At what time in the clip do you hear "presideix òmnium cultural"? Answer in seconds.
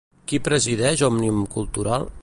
0.47-2.13